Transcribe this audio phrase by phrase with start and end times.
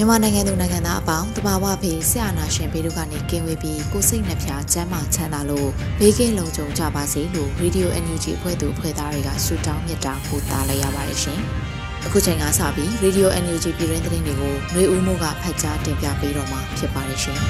[0.00, 5.68] ြန်မာနိုင်ငံသူနိုင်ငံသားအပေါင်းတဘာဝဖေးဆရာနာရှင်ဘေးတို့ကနေကင်းဝေးပြီးကိုစိတ်နှဖျားစမ်းမချမ်းသာလို့
[6.00, 11.40] ဘေးကင်းလုံခြုံကြပါစေလို့ Radio NUG ဖွဲ့သူဖွဲ့သားတွေကဆုတောင်းမြတ်တာပို့သားလိုက်ရပါတယ်ရှင်။
[12.06, 17.38] အခုချိန်ကစပြီး Radio NUG ပြည်တွင်းသတင်းတွေကိုຫນွေဦးမိုးကဖတ်ကြားတင်ပြပေးတော့မှာဖြစ်ပါတယ်ရှင်။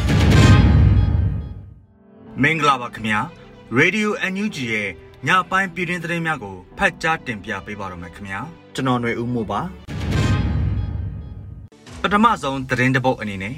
[2.42, 3.20] မင်္ဂလာပါခင်ဗျာ။
[3.80, 4.88] Radio NUG ရဲ့
[5.28, 8.40] ညပိုင်းပြည်တွင်းသတင်းများကိုဖတ်ကြားတင်ပြပေးပါတော့မယ်ခင်ဗျာ။
[8.74, 9.62] ကျွန်တော်ຫນွေဦးမိုးပါ။
[12.03, 13.55] ပထမဆုံးသတင်းတပုတ်အနေနဲ့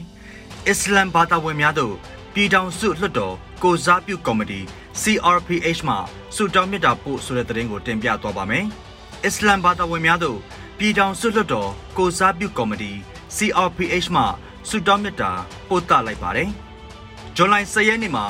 [0.68, 1.96] အစ္စလမ်ဘာသာဝင်များတို့
[2.34, 4.60] ပြည်ထောင်စုလွှတ်တော်ကိုစားပြုကော်မတီ
[5.02, 5.96] CRPH မှ
[6.36, 8.66] စုတောင်းမြတ်တာပို့ဆိုတဲ့သတင်းကိုတင်ပြသွားပါမယ်။
[9.26, 10.40] အစ္စလမ်ဘာသာဝင်များတို့
[10.78, 12.92] ပြည်ထောင်စုလွှတ်တော်ကိုစားပြုကော်မတီ
[13.36, 14.24] CRPH မှ
[14.70, 15.32] စုတောင်းမြတ်တာ
[15.70, 16.50] ပို့တလိုက်ပါတယ်။
[17.36, 18.26] ဇွန်လ10ရက်နေ့မှာ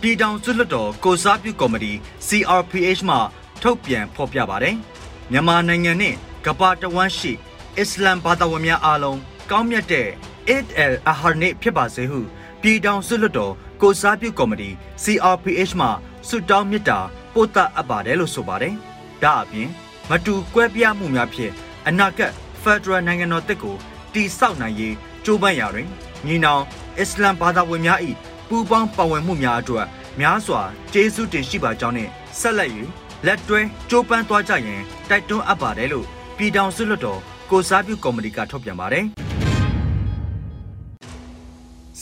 [0.00, 1.92] ပြည်ထောင်စုလွှတ်တော်ကိုစားပြုကော်မတီ
[2.26, 3.16] CRPH မှ
[3.62, 4.74] ထုတ်ပြန်ဖော်ပြပါတယ်။
[5.30, 7.32] မြန်မာနိုင်ငံနှင့်ကမ္ဘာတဝန်းရှိ
[7.78, 10.08] အစ္စလမ်ဘာသာဝင်များအားလုံး ကောင်းမြတ်တဲ့
[10.54, 12.20] Eid al-Adha နေ့ဖြစ်ပါစေဟု
[12.62, 13.52] ပြည်ထောင်စုလွှတ်တော်
[13.82, 14.70] ကိုစားပြုကော်မတီ
[15.02, 15.88] CRPH မှ
[16.28, 16.98] ဆုတောင်းမြတ်တာ
[17.34, 18.74] ပို့သအပ်ပါတယ်လို့ဆိုပါတယ်။
[19.22, 19.68] ဒါအပြင်
[20.10, 21.52] မတူကွဲပြားမှုများဖြင့်
[21.88, 22.32] အနာဂတ်
[22.62, 23.76] Federal နိုင်ငံတော်တက်ကို
[24.14, 25.88] တည်ဆောက်နိုင်ရေးကြိုးပမ်းရာတွင်
[26.26, 26.62] ညီနောင်
[26.98, 27.98] အစ္စလမ်ဘာသာဝင်များ၏
[28.48, 29.86] ပူးပေါင်းပါဝင်မှုများအတွက်
[30.20, 30.60] များစွာ
[30.92, 32.08] ကျေးဇူးတင်ရှိပါကြောင်းနဲ့
[32.40, 32.70] ဆက်လက်၍
[33.26, 33.60] လက်တွဲ
[33.90, 37.20] ကြိုးပမ်းသွားကြရန်တိုက်တွန်းအပ်ပါတယ်လို့ပြည်ထောင်စုလွှတ်တော်
[37.50, 39.04] ကိုစားပြုကော်မတီကထုတ်ပြန်ပါတယ်။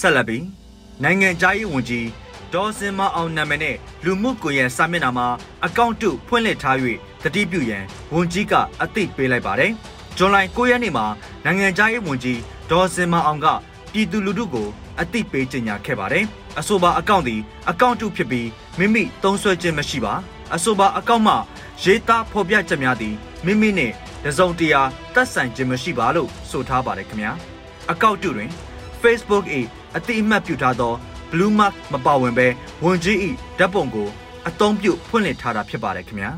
[0.03, 0.45] ဆက်လက်ပြီး
[1.03, 2.07] နိုင်ငံခြားရေးဝန်ကြီး
[2.55, 5.29] ဒေါ်စင်မအောင်နာမည်နဲ့လူမှုကွန်ရက်စာမျက်နှာမှာ
[5.67, 6.77] အကောင့်တုဖွင့်လှစ်ထား၍
[7.23, 8.53] တတိပြုရန်ဝန်ကြီးက
[8.83, 9.73] အသိပေးလိုက်ပါတယ်။
[10.17, 11.07] ဇွန်လ9ရက်နေ့မှာ
[11.45, 12.41] နိုင်ငံခြားရေးဝန်ကြီး
[12.71, 13.47] ဒေါ်စင်မအောင်က
[13.93, 14.69] ပြည်သူလူထုကို
[15.01, 16.25] အသိပေးကြေညာခဲ့ပါတယ်။
[16.59, 17.41] အဆိုပါအကောင့်သည်
[17.71, 18.49] အကောင့်တုဖြစ်ပြီး
[18.79, 20.15] မိမိသုံးစွဲခြင်းမရှိပါ။
[20.55, 21.34] အဆိုပါအကောင့်မှ
[21.83, 23.15] ရေးသားဖော်ပြချက်များသည်
[23.45, 24.81] မိမိနှင့်တစုံတရာ
[25.15, 27.33] သက်ဆိုင်ခြင်းမရှိပါလို့ဆိုထားပါတယ်ခင်ဗျာ။
[27.91, 28.51] အကောင့်တုတွင်
[29.03, 29.45] Facebook၏
[29.97, 30.92] အတိအမှတ်ပြုထားသော
[31.30, 32.47] Blue Mark မပါဝင်ဘဲ
[32.84, 33.16] ဝန်ကြီး၏
[33.58, 34.08] ဓာတ်ပုံကို
[34.48, 36.30] အသုံးပြုဖွင့်လှစ်ထားတာဖြစ်ပါတယ်ခင်ဗျာ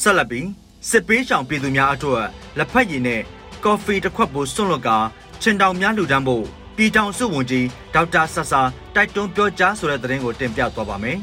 [0.00, 0.48] ဆက်လက်ပြီး
[0.90, 2.24] စစ်ပေးချောင်ပြည်သူများအတွက်
[2.58, 3.20] လက်ဖက်ရည်နဲ့
[3.64, 4.98] ကော်ဖီတစ်ခွက်ပိုစွန့်လွတ်ကာ
[5.42, 6.44] ချင်တောင်များလူတန်းဖို့
[6.76, 8.60] ပြည်ထောင်စုဝန်ကြီးဒေါက်တာဆဆာ
[8.94, 11.18] တိုက်တွန်းပြောကြားဆိုတဲ့သတင်းကိုတင်ပြသွားပါမယ်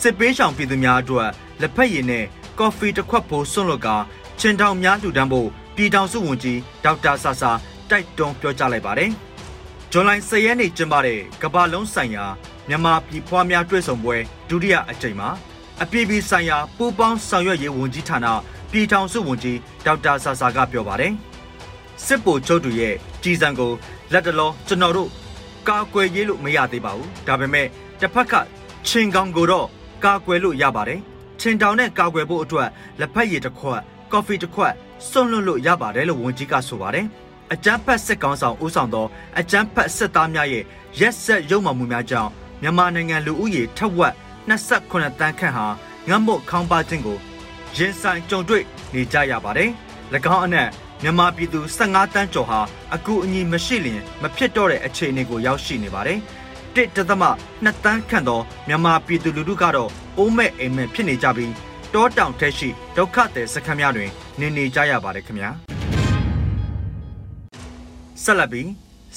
[0.00, 1.28] စစ်ပေးချောင်ပြည်သူများအတွက်
[1.60, 2.24] လက်ဖက်ရည်နဲ့
[2.58, 3.96] ကော်ဖီတစ်ခွက်ပိုစွန့်လွတ်ကာ
[4.40, 7.50] ချင်တောင်များလူတန်းဖို့ပြည်ထောင်စုဝန်ကြီးဒေါက်တာဆဆာ
[7.90, 9.10] တိုက်တွန်းပြောကြားလိုက်ပါတယ်။
[9.90, 12.24] ဇွန်လ10ရက်နေ့ကျင်းပတဲ့ကမ္ဘာလုံးဆိုင်ရာ
[12.68, 14.16] မြန်မာပြည်ဖွားများတွေ့ဆုံပွဲ
[14.48, 15.28] ဒုတိယအကြိမ်မှာ
[15.82, 18.26] အပြည်ပြည်ဆိုင်ရာပူးပေါင်းဆောင်ရွက်ရေးဝန်ကြီးဌာန
[18.70, 21.12] ပြည်ထောင်စုဝန်ကြီးဒေါက်တာဆာဆာကပြောပါတယ်။
[22.04, 23.72] စစ်ဗိုလ်ချုပ်တို့ရဲ့ကြီးစံကို
[24.12, 25.10] လက်တလောကျွန်တော်တို့
[25.68, 27.66] ကာကွယ်ရေးလို့မရသေးပါဘူး။ဒါပေမဲ့
[28.00, 28.34] တစ်ဖက်က
[28.86, 29.66] ချင်းကောင်ကိုတော့
[30.04, 31.00] ကာကွယ်လို့ရပါတယ်။
[31.40, 32.68] ချင်းတောင်နဲ့ကာကွယ်ဖို့အတွက်
[33.00, 33.80] လက်ဖက်ရည်တစ်ခွက်
[34.12, 34.72] ကော်ဖီတစ်ခွက်
[35.08, 37.06] စွန့်လွတ်လို့ရပါတယ်လို့ဝန်ကြီးကဆိုပါတယ်။
[37.54, 39.06] အကြမ်းဖက်စစ်ကောင်ဆောင်ဦးဆောင်သော
[39.38, 40.64] အကြမ်းဖက်စစ်သားများရဲ့
[41.00, 42.30] ရက်ဆက်ရုံမှမှုများကြောင့်
[42.62, 44.14] မြန်မာနိုင်ငံလူဦးရေထက်ဝက်
[44.48, 45.66] 28တန်းခန့်ဟာ
[46.08, 47.18] ငတ်မွတ်ခေါင်းပါခြင်းကို
[47.76, 48.64] ရင်ဆိုင်ကြုံတွေ့
[48.94, 49.70] နေကြရပါတယ်။၎
[50.34, 50.68] င်းအနက်
[51.02, 52.60] မြန်မာပြည်သူ15တန်းကျော်ဟာ
[52.94, 56.18] အကူအညီမရှိလျင်မဖြစ်တော့တဲ့အခြေအနေကိုရောက်ရှိနေပါတယ်။
[56.74, 57.22] တစ်တသမ
[57.64, 61.52] 2တန်းခန့်သောမြန်မာပြည်သူလူထုကတော့အိုးမဲ့အိမ်မဲ့ဖြစ်နေကြပြီး
[61.94, 64.10] တောတောင်ထက်ရှိဒုက္ခသည်စခန်းများတွင်
[64.40, 65.50] နေနေကြရပါတယ်ခင်ဗျာ။
[68.22, 68.70] ဆက်လက်ပြီး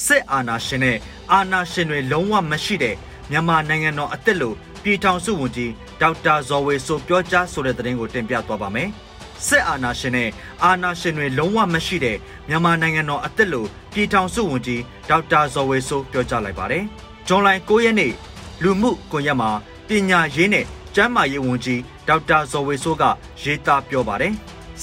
[0.05, 0.97] စစ်အာဏာရှင်နဲ့
[1.33, 2.95] အာဏာရှင်တွေလုံးဝမရှိတဲ့
[3.31, 5.71] မြန်မာနိုင်ငံတော်အသစ်လို့ပြည်ထောင်စုဝန်ကြီး
[6.01, 8.89] ဒေါက်တာဇော်ဝေဆိုပြောကြားဆိုတဲ့သတင်းကိုတင်ပြသွားပါမယ်။
[9.47, 10.29] စစ်အာဏာရှင်နဲ့
[10.63, 12.17] အာဏာရှင်တွေလုံးဝမရှိတဲ့
[12.49, 16.83] မြန်မာနိုင်ငံတော်အသစ်လို့ပြည်ထောင်စုဝန်ကြီးဒေါက်တာဇော်ဝေဆိုပြောကြားလိုက်ပါတယ်။
[17.27, 18.13] ဇွန်လ9ရက်နေ့
[18.63, 19.49] လူမှုကွန်ရက်မှာ
[19.87, 20.65] ပညာရေးနဲ့
[20.95, 23.03] ကျန်းမာရေးဝန်ကြီးဒေါက်တာဇော်ဝေဆိုးက
[23.41, 24.33] ရေးသားပြောပါတယ်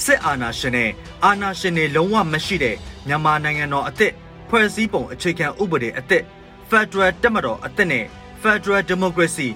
[0.03, 0.89] စစ်အာဏာရှင်နဲ့
[1.23, 2.75] အာဏာရှင်တွေလုံးဝမရှိတဲ့
[3.07, 4.13] မြန်မာနိုင်ငံတော်အသစ်
[4.49, 6.23] ဖွဲ့စည်းပုံအခြေခံဥပဒေအသစ်
[6.69, 8.05] Federal တက်မတော်အသစ်နဲ့
[8.41, 9.47] Federal Democracy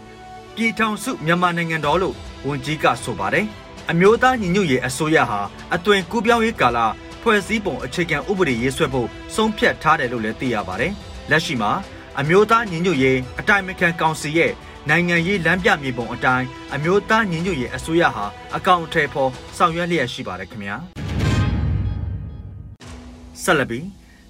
[0.56, 2.16] ပြည်ထောင်စုမြန်မာနိုင်ငံတော်လို့
[2.46, 3.46] ဝန်ကြီးကဆိုပါတယ်
[3.92, 5.40] အမျိုးသားညီညွတ်ရေးအစိုးရဟာ
[5.76, 6.80] အသွင်ကူးပြောင်းရေးကာလ
[7.22, 10.94] ဖွဲ့စည်းပုံအခြေခံဥပဒေရေးဆွဲဖို့ဆုံးဖြတ်ထားတယ်လို့လည်းသိရပါတယ်
[11.30, 11.72] လက်ရှိမှာ
[12.20, 14.52] အမျိုးသားညီညွတ်ရေးအတိုင်ပင်ခံကောင်စီရဲ့
[14.90, 18.26] နိုင်ငံရေးလမ်းပြမြေပုံအတိုင်းအမျိုးသားညီညွတ်ရေးအစိုးရဟာ
[18.56, 21.05] အကောင့်အထည်ဖော်ဆောင်ရွက်လျက်ရှိပါတယ်ခင်ဗျာ
[23.46, 23.86] ဆက်လက်ပြီး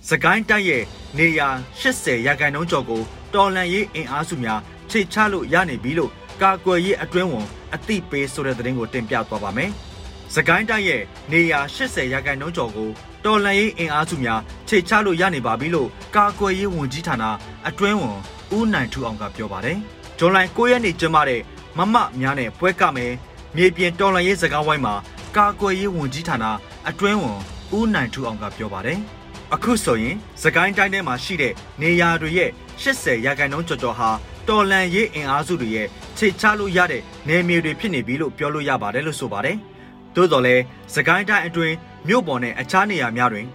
[0.09, 0.83] စကိုင်းတိုက်ရဲ့
[1.17, 1.49] နေရာ
[1.81, 3.01] 80ရာခိုင်နှုန်းကျော်ကို
[3.33, 4.59] တော်လန်ရေးအင်အားစုများ
[4.89, 9.71] ခြေချလို့ရနေပြီလို့ကာကွယ်ရေးအတွင်းဝန်အသိပေးဆိုတဲ့သတင်းကိုတင်ပြသွားပါမယ်။
[10.35, 12.89] စကိုင်းတိုင်းရဲ့နေရာ80ရာခိုင်နှုန်းကျော်ကို
[13.25, 17.23] တော်လန်ရေးအင်အားစုများခြေချလို့ရနေပါပြီလို့ကာကွယ်ရေးဝန်ကြီးဌာန
[17.67, 18.19] အတွင်းဝန်
[18.57, 19.77] ဦးနိုင်ထူအောင်ကပြောပါတယ်။
[20.17, 21.41] ဇွန်လ9ရက်နေ့ကျင်းပတဲ့
[21.77, 23.13] မမများနဲ့ပွဲကမယ်
[23.55, 24.95] မြေပြင်တော်လန်ရေးစကားဝိုင်းမှာ
[25.37, 26.45] ကာကွယ်ရေးဝန်ကြီးဌာန
[26.89, 27.39] အတွင်းဝန်
[27.77, 28.99] ဦးနိုင်ထူအောင်ကပြောပါတယ်။
[29.53, 32.49] အခုဆိုရင်စကိုင်းတိုင်းထဲမှာရှိတဲ့နေရာတွေရဲ့
[32.81, 34.09] 80ရာခိုင်နှုန်းကျော်ကျော်ဟာ
[34.47, 35.87] တော်လန်ရေးအင်အားစုတွေရဲ့
[36.17, 39.57] ခြေချလို့ရတဲ့နယ်မြေတွေဖြစ်နေပြီလို့ပြောလို့ရပါတယ်လို့ဆိုပါတယ်။
[40.15, 40.63] သို့တော်လည်း
[40.95, 41.75] စကိုင်းတိုင်းအတွင်း
[42.07, 43.47] မြို့ပေါ်နဲ့အခြားနေရာများတွင်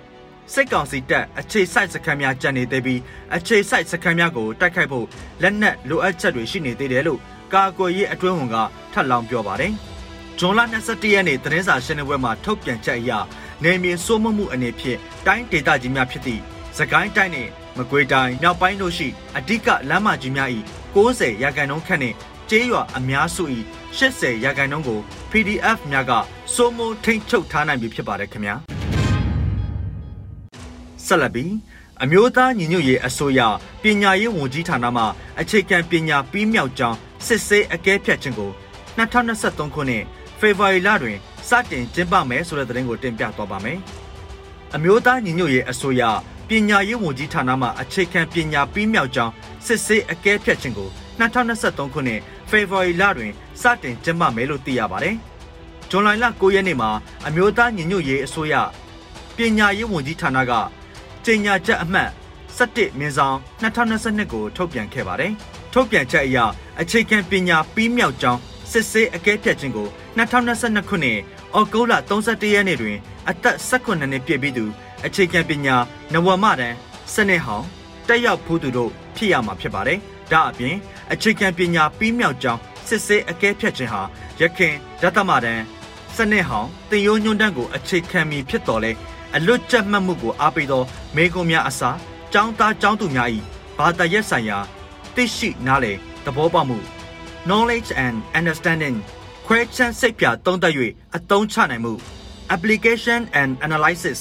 [0.53, 3.01] စစ်ကောင်စီတပ်အခြေစိုက်စခန်းများကျန်နေသေးပြီး
[3.37, 5.07] အခြေစိုက်စခန်းများကိုတိုက်ခိုက်ဖို့
[5.43, 7.21] လက်နက်လိုအပ်ချက်တွေရှိနေသေးတယ်လို့
[7.55, 8.57] ကာကွယ်ရေးအတွင်းဝန်က
[8.93, 9.73] ထပ်လောင်းပြောပါတယ်။
[10.39, 13.13] ဂျွန်လ22ရက်နေ့သတင်းစာရှင်းလင်းပွဲမှာထုတ်ပြန်ချက်အရ
[13.65, 16.41] နေမြေစိုးမိုးမှုအနေဖြင့်တိုင်းဒေသကြီးများဖြစ်သည့်
[16.77, 20.49] စကိုင်းတိုင်းနှင့်မကွေးတိုင်းမြောက်ပိုင်းတို့ရှိအဓိကလမ်းမကြီးများ၏
[20.95, 22.17] 90ရာခိုင်နှုန်းခန့်နှင့်
[22.51, 23.45] ကျေးရွာအများစု၏
[23.99, 26.12] 80ရာခိုင်နှုန်းကို PDF များက
[26.55, 28.55] စိုးမိုးထိန်းချုပ်ထားနိုင်ပြီဖြစ်ပါတယ်ခင်ဗျာ
[31.07, 31.53] ဆက်လက်ပြီး
[32.03, 33.41] အမျိုးသားညီညွတ်ရေးအစိုးရ
[33.83, 35.05] ပညာရေးဝန်ကြီးဌာနမှ
[35.41, 36.97] အခြေခံပညာပြီးမြောက်ကြောင်း
[37.27, 38.51] စစ်ဆေးအကဲဖြတ်ခြင်းကို
[38.99, 40.05] 2023ခုနှစ်
[40.39, 41.19] ဖေဖော်ဝါရီလတွင်
[41.50, 43.79] စတင်ကျင်းပမယ်ဆိုတဲ့သတင်းကိုတင်ပြသွားပါမယ်။
[44.75, 46.02] အမျိုးသားညီညွတ်ရေးအစိုးရ
[46.49, 49.32] ပညာရေးဝန်ကြီးဌာနမှအခြေခံပညာပြီးမြောက်ကြောင်း
[49.67, 50.88] စစ်ဆေးအကဲဖြတ်ခြင်းကို
[51.19, 52.20] 2023ခုနှစ်
[52.50, 55.17] ဖေဖော်ဝါရီလတွင်စတင်ကျင်းပမယ်လို့သိရပါတယ်။
[55.91, 56.08] ဇွန်လ
[56.41, 56.91] 9ရက်နေ့မှာ
[57.26, 58.55] အမျိုးသားညီညွတ်ရေးအစိုးရ
[59.37, 60.52] ပညာရေးဝန်ကြီးဌာနက
[61.25, 62.11] ကြေညာချက်အမှတ်
[62.58, 65.32] 17မြင်းဆောင်2022ကိုထုတ်ပြန်ခဲ့ပါတယ်။
[65.73, 66.38] ထုတ်ပြန်ချက်အရ
[66.81, 68.41] အခြေခံပညာပြီးမြောက်ကြောင်း
[68.71, 69.89] စစ်ဆေးအကဲဖြတ်ခြင်းကို
[70.19, 71.19] 2022ခုနှစ်
[71.55, 72.97] အောက်တိုဘာ31ရက်နေ့တွင်
[73.31, 74.65] အသက်18နှစ်ပြည့်ပြီးသူ
[75.07, 75.77] အခြေခံပညာ
[76.13, 76.77] နဝမတန်း
[77.15, 77.67] စနစ်ဟောင်း
[78.09, 79.99] တက်ရောက်ဖို့သူတို့ဖြစ်ရမှာဖြစ်ပါတယ်။
[80.33, 80.77] ဒါအပြင်
[81.13, 84.03] အခြေခံပညာပြီးမြောက်ကြောင်းစစ်ဆေးအကဲဖြတ်ခြင်းဟာ
[84.41, 85.65] ရခင်ရသမတန်း
[86.17, 88.93] စနစ်ဟောင်းတင်ရိုးညွန်းတန်းကိုအခြေခံမီဖြစ်တော်လဲ
[89.37, 90.83] အလွတ်ကျက်မှတ်မှုကိုအားပေးသော
[91.17, 91.97] မေကွန်များအစား
[92.35, 93.29] ចောင်းသားចောင်းသူများ၏
[93.79, 94.59] ဘာသာရပ်ဆိုင်ရာ
[95.15, 96.79] သိရှိနားလည်သဘောပေါက်မှု
[97.49, 98.97] knowledge and understanding
[99.47, 100.75] question စိတ်ပြသုံးသပ်၍
[101.17, 101.93] အသုံးချနိုင်မှု
[102.55, 104.21] application and analysis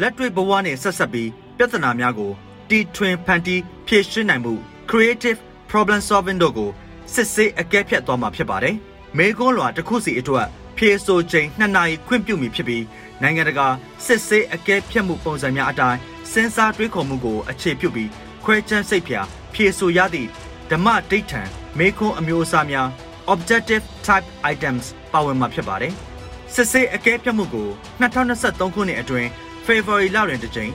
[0.00, 2.32] လက်တွေ့ဘဝနဲ့ဆက်ဆက်ပြီးပြဿနာများကို
[2.70, 4.54] တီထွင်ဖန်တီးဖြေရှင်းနိုင်မှု
[4.90, 5.38] creative
[5.70, 6.70] problem solving တို့ကို
[7.14, 8.76] စစ်ဆေးအကဲဖြတ်သွားမှာဖြစ်ပါတယ်။
[9.18, 10.46] မေကွန်းလွာတစ်ခုစီအတွက်
[10.76, 12.84] ဖြေဆိုချိန်2နာရီခွင့်ပြုမိဖြစ်ပြီး
[13.22, 13.66] နိုင်ငံတကာ
[14.04, 15.98] စစ်ဆေးအကဲဖြတ်မှုပုံစံများအတိုင်း
[16.32, 18.10] စဉ်းစားတွေးခေါ်မှုကိုအခြေပြုပြီး
[18.44, 19.20] ခွဲခြမ်းစိတ်ဖြာ
[19.54, 20.28] ဖြေဆိုရသည့်
[20.70, 21.42] ဓမ္မဒိဋ္ဌံ
[21.78, 22.88] မေခွန်းအမျိုးအစားများ
[23.32, 25.92] objective type items ပါဝင်မှာဖြစ်ပါတယ်။
[26.54, 27.68] စစ်ဆေးအကဲဖြတ်မှုကို
[28.00, 29.28] 2023ခုနှစ်အတွင်း
[29.66, 30.72] February လတွင်တစ်ကြိမ်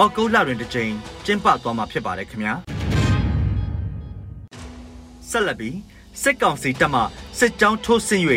[0.02, 0.92] ၊ဩဂုတ်လတွင်တစ်ကြိမ်
[1.24, 2.54] ကျင်းပသွားမှာဖြစ်ပါတယ်ခင်ဗျာ။
[5.30, 5.76] ဆက်လက်ပြီး
[6.22, 7.02] စစ်ကောင်စီတပ်မှ
[7.38, 8.24] စစ်ကြောင်းထိုးဆင်း၍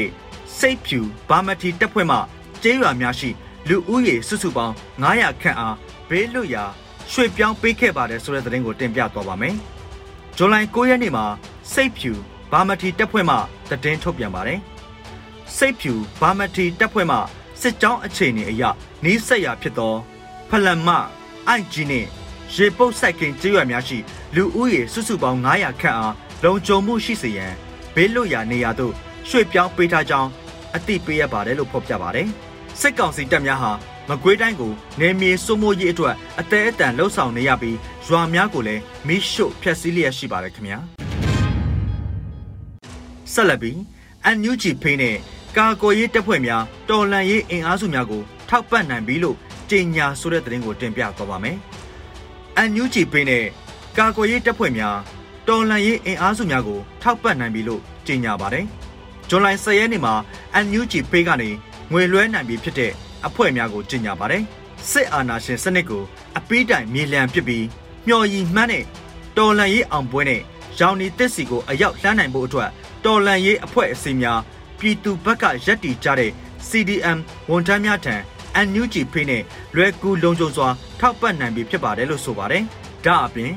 [0.60, 1.00] စိတ်ဖြူ
[1.30, 2.18] ဘာမတီတပ်ဖွဲ့မှ
[2.64, 3.30] ကျေးရွာများရှိ
[3.70, 5.76] လူဦးရေစုစုပေါင်း900ခန့်အား
[6.10, 6.64] ဘေးလွတ်ရာ
[7.12, 9.56] ရွှေ့ပြောင်းပေးခဲ့ပါတယ်ဆိုတဲ့သတင်းကိုတင်ပြသွားပါမယ်။
[10.38, 11.26] ဇွန်လ9ရက်နေ့မှာ
[11.74, 12.12] စိတ်ဖြူ
[12.52, 13.36] ဘာမတီတပ်ဖွဲ့မှ
[13.70, 14.60] သတင်းထုတ်ပြန်ပါတယ်။
[15.58, 17.18] စိတ်ဖြူဘာမတီတပ်ဖွဲ့မှ
[17.62, 18.64] စစ်ကြောင်းအခြေအနေအရ
[19.04, 19.96] နီးစက်ရာဖြစ်သော
[20.50, 20.90] ဖလန်မ
[21.48, 22.08] အိုက်ကြီးနှင့်
[22.56, 23.98] ရေပုတ်ဆိုင်ကင်ကျေးရွာများရှိ
[24.36, 27.54] လူဦးရေစုစုပေါင်း900ခန့်အားလုံခြုံမှုရှိစေရန်
[27.96, 28.94] ဘေးလွတ်ရာနေရာသို့
[29.30, 30.30] ရွှေ့ပြောင်းပေးထားကြောင်း
[30.76, 32.28] အသိပေးရပါတယ်လို့ဖော်ပြပါတယ်။
[32.80, 33.72] စစ်ကောင်စီတပ်များဟာ
[34.10, 37.78] မကွေးတိုင်းကိုနေမြေစိုးမိုးရေးအတွက်အသေးအတန်လှုပ်ဆောင်နေရပြီး
[38.08, 40.80] ရွာများကိုလည်းမိရှို့ဖျက်ဆီးလျက်ရှိပါတယ်ခင်ဗျာ။
[43.34, 43.80] ဆက်လက်ပြီး
[44.26, 45.16] အန်ယူဂျီဖိနဲ့
[45.58, 49.38] ကာကိုရေးတပ်ဖွဲ့များတော်လန်ရေးအင်အားစုများကိုထောက်ပံ့နိုင်ပြီလို့
[49.70, 51.58] ကြေညာဆိုတဲ့သတင်းကိုတင်ပြသွားပါမယ်။
[52.58, 53.46] အန်ယူဂျီဖိနဲ့
[53.98, 54.98] ကာကိုရေးတပ်ဖွဲ့များ
[55.48, 58.66] တော်လန်ရေးအင်အားစုများကိုထောက်ပံ့နိုင်ပြီလို့ကြေညာပါတယ်။
[59.30, 60.14] ဇွန်လ10ရက်နေ့မှာ
[60.54, 61.50] အန်ယူဂျီဖိကနေ
[61.92, 62.92] ငွေလွှဲနိုင်ပြီဖြစ်တဲ့
[63.28, 64.44] အဖွဲ့များကိုကြေညာပါတယ်။
[64.92, 66.04] စစ်အာဏာရှင်စနစ်ကို
[66.38, 67.66] အပိတိုင်မြေလံပစ်ပြီး
[68.08, 68.86] မျော်ရည်မှန်းတဲ့
[69.38, 70.42] တော်လန်ရေးအောင်ပွဲနဲ့
[70.80, 72.70] ရောင်နီတစ်စီကိုအရောက်လှမ်းနိုင်ဖို့အတွက်
[73.06, 74.40] တော်လန်ရေးအဖွဲ့အစည်းများ
[74.80, 76.32] ပြည်သူဘက်ကရက်တီကြတဲ့
[76.70, 78.16] CDM ဝန်ထမ်းများထံ
[78.68, 79.44] NUG ဖေးနဲ့
[79.76, 80.68] လွယ်ကူလုံခြုံစွာ
[81.00, 82.64] ထောက်ပံ့နိုင်ပြီဖြစ်ပါတယ်လို့ဆိုပါတယ်။
[83.06, 83.52] ဒါအပြင်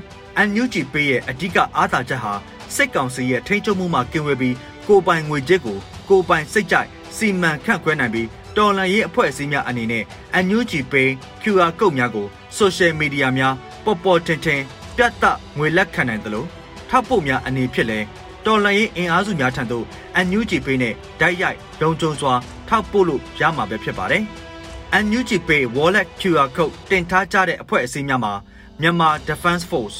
[0.49, 2.33] NUG ဖေးရဲ့အဓိကအားသာချက်ဟာ
[2.75, 4.57] စစ်ကောင်စီရဲ့ထိန်းချုပ်မှုမှကင်းဝေးပြီး
[4.89, 10.05] ကိုပိုင်ငွေကြေးကိုကိုပိုင်စိတ်ကြိုက်စီမံခန့်ခွဲနိုင်ပြီးတော်လန်ရေးအဖွဲ့အစည်းများအနေနဲ့
[10.45, 11.09] NUG Pay
[11.43, 12.27] QR code များကို
[12.59, 14.61] social media များပေါ်ပေါ်ထင်ထင်
[14.97, 15.25] ပြတ်တ
[15.57, 16.45] ငွေလက်ခံနိုင်သလို
[16.89, 18.07] ထောက်ပို့များအနေဖြင့်လည်း
[18.46, 19.86] တော်လန်ရေးအင်အားစုများထံသို့
[20.26, 22.34] NUG Pay နဲ့ဓာတ်ရိုက်လုံခြုံစွာ
[22.68, 24.24] ထောက်ပို့လို့ရမှာပဲဖြစ်ပါတယ်။
[25.06, 28.34] NUG Pay Wallet QR code တင်ထားကြတဲ့အဖွဲ့အစည်းများမှာ
[28.82, 29.98] မြန်မာ Defense Force,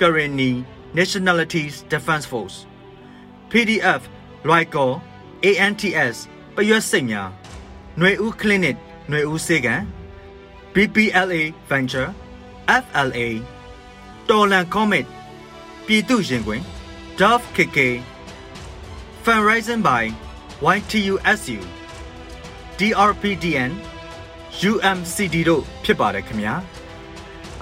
[0.00, 0.50] Karenni
[0.98, 2.56] Nationalities Defense Force,
[3.50, 4.00] PDF,
[4.48, 4.86] Loico,
[5.44, 6.16] ANTS
[6.54, 7.28] ပရွက်စိတ်များ
[7.98, 8.76] ຫນွေဦး Clinic
[9.08, 9.74] ຫນွေဦးစေကံ
[10.74, 12.10] BPLA Venture
[12.84, 13.20] FLA
[14.28, 15.06] တော်လန် Comet
[15.86, 16.62] ပြည်သူရင်ခွင်
[17.21, 17.79] Dove KK
[19.23, 20.03] Fundraising by
[20.75, 21.59] YTUSU
[22.79, 23.71] DRPDN
[24.71, 26.53] UMCD တို့ဖြစ်ပါတယ်ခင်ဗျာ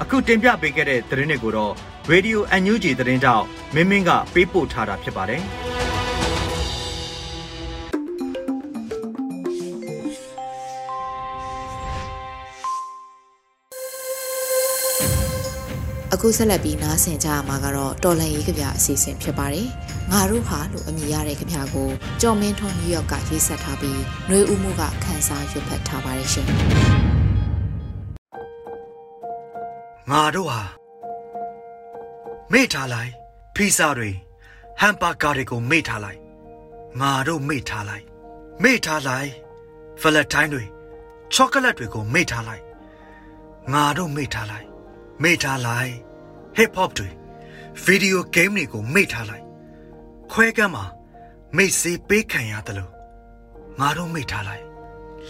[0.01, 1.73] အခုတင်ပြပေးခဲ့တဲ့သတင်းတွေကိုတော့
[2.11, 5.41] Radio NUG သတင်းတောက်မင်းမင်းကပေးပို့ထားတာဖြစ်ပါတယ်
[16.21, 19.67] အခုဆက်လက်ပြီးနားဆင်ကြရမှာကတော့တော်လန်ရေးကြပြအစီအစဉ်ဖြစ်ပါတယ်။
[20.11, 21.89] ငါတို့ဟာလို့အမည်ရတဲ့ကြပြကို
[22.21, 26.47] ကျော်မင်းထွန်းနယူးယောက်ကရေးဆက်ထားပြီးနှွေဦးမှုကခန်းစားရွတ်ဖတ်ထားပါတယ်ရှင်။
[30.11, 30.61] ငါတို့ဟာ
[32.53, 33.11] မေ့ထားလိုက်
[33.55, 34.09] ဖီဇာတွေ
[34.79, 36.19] ဟမ်ဘာဂါတွေကိုမေ့ထားလိုက်
[37.01, 38.05] ငါတို့မေ့ထားလိုက်
[38.63, 39.29] မေ့ထားလိုက်
[40.01, 40.63] ဖလက်တိုင်းတွေ
[41.33, 42.63] ချောကလက်တွေကိုမေ့ထားလိုက်
[43.73, 44.67] ငါတို့မေ့ထားလိုက်
[45.23, 46.08] မေ့ထားလိုက်
[46.59, 47.09] hip hop တွေ
[47.83, 49.45] ဗီဒီယိုဂိမ်းတွေကိုမေ့ထားလိုက်
[50.31, 50.85] ခွဲကမ်းမှာ
[51.55, 52.91] မိတ်စေးပေးခံရတယ်လို့
[53.79, 54.63] ငါတို့မေ့ထားလိုက်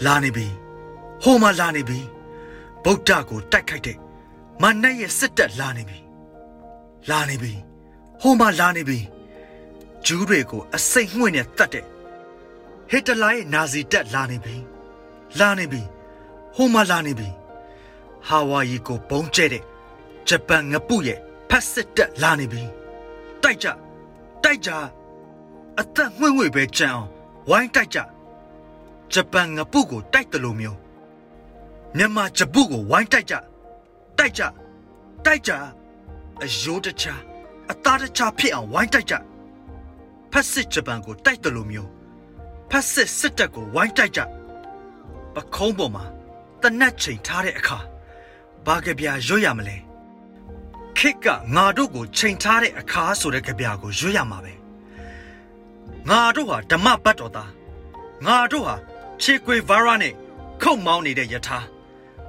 [0.04, 0.46] လာနေပြီ
[1.22, 2.00] ဟိုမှာလာနေပြီ
[2.84, 3.98] ဗုဒ္ဓကိုတိုက်ခိုက်တဲ့
[4.62, 5.98] မနက်ရဲ့စစ်တပ်လာနေပြီ
[7.10, 7.52] လာနေပြီ
[8.20, 8.98] ဟိုမှာလာနေပြီ
[10.06, 11.84] ဂျူးတွေကိုအစိတ်မှွင့်နဲ့တတ်တဲ့
[12.90, 14.56] ဟစ်တလာရဲ့နာဇီတပ်လာနေပြီ
[15.40, 15.82] လာနေပြီ
[16.56, 17.28] ဟိုမှာလာနေပြီ
[18.28, 19.64] ဟာဝါရီကိုပုံကျဲတဲ့
[20.28, 22.62] ဂျပန်ငပုရဲ့ဖက်စစ်တက်လာနေပြီ
[23.42, 23.66] တိုက်ကြ
[24.44, 24.70] တိုက်ကြ
[25.78, 27.08] အသက်ငွေ့ငွေ့ပဲကြံအောင်
[27.48, 27.98] ဝိုင်းတိုက်ကြ
[29.12, 30.78] ဂျပန်ငပုကိုတိုက်တယ်လို့မျိုး
[31.96, 33.34] မြန်မာဂျပုကိုဝိုင်းတိုက်ကြ
[34.18, 34.42] တိုက်ကြ
[35.24, 35.52] တိုက်ကြ
[36.42, 37.14] အယိုးတချာ
[37.70, 39.14] အသားတချာဖြစ်အောင်ဝိုင်းတိုက်ကြ
[40.32, 41.90] ဖက်စစ်ဂျပန်ကိုတိုက်တယ်လို့မျိုး
[42.70, 44.20] ဖက်စစ်စစ်တပ်ကိုဝိုင်းတိုက်ကြ
[45.34, 46.04] ပခုံးပေါ်မှာ
[46.62, 47.78] တနတ်ချိန်ထားတဲ့အခါ
[48.66, 49.76] ဘာကြပြရွတ်ရမလဲ
[50.98, 54.52] ခစ်ကငါတို့ကိုချိန်ထားတဲ့အခါဆိုတဲ့ကြပြကိုရွတ်ရမှာပဲ
[56.08, 57.50] ငါတို့ဟာဓမ္မဘတ်တော်သား
[58.26, 58.74] ငါတို့ဟာ
[59.22, 60.14] ခြေကွေဗာရာနဲ့
[60.62, 61.58] ခုတ်မောင်းနေတဲ့ယထာ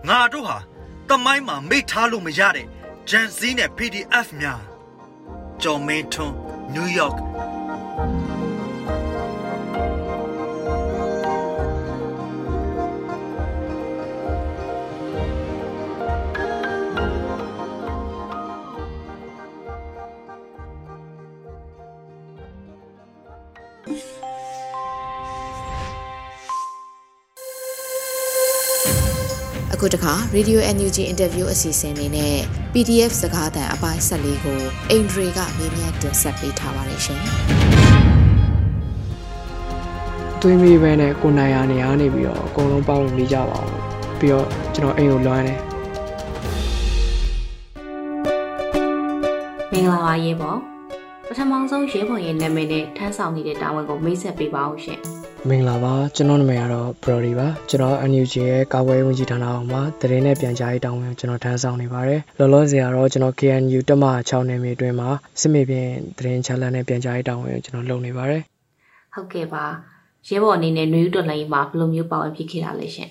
[0.08, 0.58] ငါတို့ဟာ
[1.10, 2.68] တမိုင်းမှာမိထားလို့မရတဲ့
[3.10, 4.62] ဂျန်စီနဲ့ PDF များ
[5.62, 6.36] ဂျော်မင်းထွန်း
[6.74, 7.18] နယူးယောက်
[29.82, 32.36] အခုတခါ Radio NUG Interview အစီအစဉ်လေးနဲ့
[32.74, 34.60] PDF စကားသံအပိုင်း14ကို
[34.90, 37.22] အင်ဒရီကမေးမြန်းတင်ဆက်ပေးထားပါတယ်ရှင်။
[40.42, 43.70] သွေးမေးပဲနဲ့ကိုနိုင်ရနေရနေပြီးတော့အကုန်လုံးပေါင်းနေကြပါအောင်။
[44.20, 45.60] ပြီးတော့ကျွန်တော်အိမ်ကိုလွှမ်းတယ်။
[49.72, 50.58] မင်္ဂလာပါရေပေါ်။
[51.28, 55.02] ပထမဆုံးရေပေါ်ရဲ့နာမည်နဲ့ထမ်းဆောင်နေတဲ့တာဝန်ကိုမိတ်ဆက်ပေးပါဦးရှင်။
[55.50, 68.42] မင်္ဂလာပါကျွန်တော်နာမည်ကတော့ Brody ပါကျွန်တော် NUG ရဲ့ကာကွယ်ဝင်ကြီးဌာနအောက်မှာသတင်းနဲ့ပြန်ကြားရေးတာဝန်ကျွန်တော်ထမ်းဆောင်နေပါတယ်လောလောဆယ်ကတော့ကျွန်တော် KNU တမ6နယ်မြေအတွင်းမှာစစ်မေပြင်သတင်းချလန်နဲ့ပြန်ကြားရေးတာဝန်ကျွန်တော်လုပ်နေပါတယ်
[69.14, 69.66] ဟုတ်ကဲ့ပါ
[70.28, 73.10] ရဲဘော်အနေနဲ့ New Dollar မှာဘယ်လိုမျိုးပါဝင်ဖြစ်ခဲ့တာလဲရှင်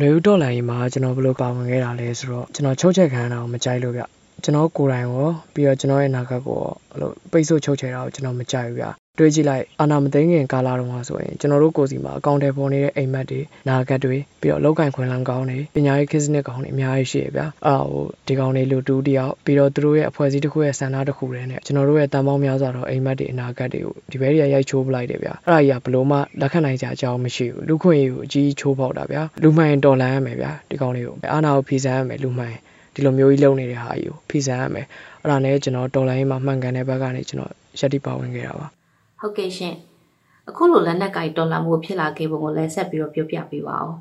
[0.00, 4.02] New Dollar မှာကျွန်တော်ဘယ်လိုပါဝင်ခဲ့တာလဲဆိုတော့ကျွန်တော်ချုပ်ချက်ခံရတာကိုမကြိုက်လို့ဗျ
[4.44, 6.60] ကျွန်တော်ကိုယ်တိုင်ရောပြီးတော့ကျွန်တော်ရဲ့နာကကို
[6.92, 8.86] အဲ့လိုပိတ်ဆို့ချုပ်ချယ်တာကိုကျွန်တော်မကြိုက်ဘူးဗျ
[9.18, 32.54] တွေးကြည့်လိုက်အာနာမသိငင်ကာလာတုန်းကဆိုရင်ကျွန်တော်တို့ကိုယ်စီမှာအကောင့်ထဲပေါ်နေတဲ့အိမ်မက်တွေနာဂတ်တွေပြီးတော့လောက်ကင်ခွင်လန်းကောင်းတွေပညာရေးခစ်စနစ်ကောင်းတွေအများကြီးရှိရဗျာအာဟိုဒီကောင်တွေလူတူတယောက်ပြီးတော့သူတို့ရဲ့အဖွဲ့အစည်းတစ်ခုရဲ့စံနာတစ်ခုတွေနဲ့ကျွန်တော်တို့ရဲ့တန်ပေါင်းများစွာတော့အိမ်မက်တွေအနာဂတ်တွေကိုဒီဘဲတွေကရိုက်ချိုးပလိုက်တယ်ဗျာအဲ့ဒါကြီးကဘလို့မှလက်ခံနိုင်ကြအကြောင်းမရှိဘူးလူခွင့်ရေးကိုအကြီးချိုးပေါက်တာဗျာလူမှန်တော်လန်ရမယ်ဗျာဒီကောင်တွေကိုအာနာကိုဖီဆန်ရမယ်လူမှန်
[32.98, 34.86] ဒီလိုမျိုးကြီးလုပ်နေတဲ့ဟာကြီးကိုဖီဆန်ရမယ်
[35.22, 38.66] အဲ့ဒါနဲ့ကျွန်တော်တော်လိုင်းမှာမှန်ကန်တဲ့ဘက်ကနေကျွန်တော်ရက်တိပါဝင်ခဲ့တာပါ
[39.20, 39.74] ဟုတ်ကဲ့ရှင်
[40.48, 43.92] အခုလိုလက်နက်ကင်တော်လာမှုဖြစ်လာခဲ့ပုံကိုလည်းဆက်ပြီးတော့ပြောပြပေးပါဦး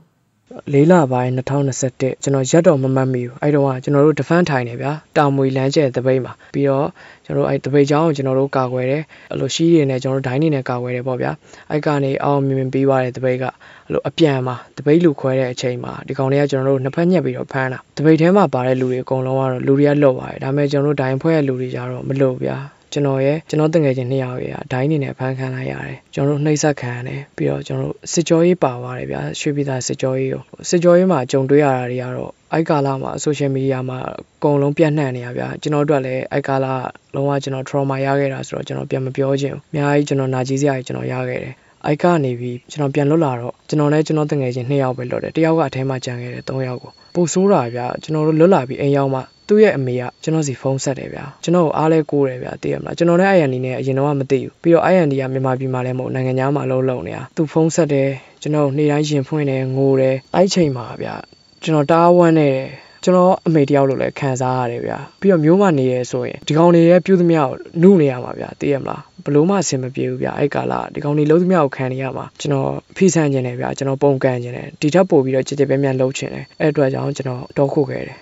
[0.73, 6.87] လေးလပိုင်း2021ကျွန်တော်ရက်တော့မမှတ်မိဘူးအဲ့တော့ကကျွန်တော်တို့ defend ထိုင်နေဗျာတာမွေလမ်းကျဲတပိတ်မှာပြီးတော့
[7.25, 11.31] ကျွန်တော်တို့အဲ့တပိတ်ချောင်းကိုကျွန်တော်တို့ကာကွယ်တယ်အဲ့လိုရှိရည်နဲ့ကျွန်တော်တို့ဒိုင်းနေနဲ့ကာကွယ်တယ်ပေါ့ဗျာ
[11.71, 13.53] အဲ့ကနေအောင်မြင်မြင်ပြီးသွားတဲ့တပိတ်ကအဲ့
[13.91, 22.57] လိုအပြန်မှာတပိတ်လူခွဲတဲ့အချိန်မှာဒီကောင်တွေကကျွန်တော်တို့နှစ်ဖက်ညက်ပြီးတော့ဖမ်းတာတပိတ်ထဲမှာပါတဲ့လူတွေအကုန်လုံးကတော့လူတွေကလွတ်ပါတယ်ဒါပေမဲ့ကျွန်တော်တို့ဒိုင်းဖွဲ့ရဲ့လူတွေကြတော့မလွတ်ဗျာ
[22.93, 36.73] ကျွန်တော်ရဲ့ကျွန်တော်တငယ်ချင်းနှစ်ယောက်ရဲ့အတိုင်းနေနဲ့ဖမ်းခံလိုက်ရတယ်ကျွန်တော်တို့နှိပ်စက်ခံရတယ်ပြီးတော့ကျွန်တော်တို့စစ်ကြောရေးပါသွားတယ်ဗျာရွှေပြည်သားစစ်ကြောရေးကိုစစ်ကြောရေးမှာကြုံတွေ့ရတာတွေကတော့အိုက်ကာလာမှာ social media မှာအကုန်လုံးပြန့်နှံ့နေရဗျာကျွန်တော်တို့ကလည်းအိုက်ကာလာ
[37.15, 41.53] လုံးဝကျွန်တော် trauma ရခဲ့တာဆိုတော့ကျွန်တော်ပြန်မပြောချင်ဘူးအများကြီးကျွန်တော်နာကြီးစရာကြီးကျွန်တော်ရခဲ့တယ်
[41.85, 58.09] အိုက်ကနေပြီးကျွန်တော်ပြန်လွတ်လာတော့ကျွန်တော်နဲ့ကျွန်တော်တငယ်ချင်းနှစ်ယောက်ပဲလွတ်တယ်တယောက်ကအထဲမှာကြံခဲ့တယ်၃ယောက်ကိုပို့ဆိုးတာဗျာကျွန်တော်တို့လွတ်လာပြီးအိမ်ရောက်မှ သူ့ရဲ့အမေကကျွန်တော်စီဖုန်းဆက်တယ်ဗျာကျွန်တော်ကိုအားလဲကိုးတယ်ဗျာသိရမလားကျွန်တော်နဲ့ IND နဲ့အရင်တော့မသိဘူးပြီးတော့ IND ကမြန်မာပြည်မှာလည်းမဟုတ်နိုင်ငံခြားမှာအလုပ်လုပ်နေတာသူဖုန်းဆက်တယ်
[58.41, 61.15] ကျွန်တော်နေ့တိုင်းရင်ဖွင့်တယ်ငိုတယ်အဲ့ချိန်မှာဗျာ
[61.63, 62.67] ကျွန်တော်တားဝမ်းနေတယ်
[63.03, 67.49] ကျွန်တော်အမေတယောက်လို့လည်းခံစားရတယ်ဗျာပြီးတော့မျိုးမနေရဲဆိုရင်ဒီကောင်တွေရဲ့ပြုသမျှကို
[67.81, 78.17] နှုနေရမှာဗျာသိရမလားဘလို့မှအဆင်မပြေဘူးဗျာအဲ့ကာလဒီကောင်တွေလုံးသမျှကိုခံနေရမှာကျွန်တော်ဖိဆန့်ခြင်းတယ်ဗျာကျွန်တော်ပုံကန်ခြင်းတယ်ဒီထက်ပိုပြီးတော့ကြည်ကြည်ပြန့်ပြန့်လှုပ်ခြင်းတယ်အဲ့အတွက်ကြောင့်ကျွန်တော်တောခုခဲ့တယ်